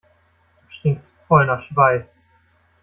[0.65, 2.11] Du stinkst voll nach Schweiß.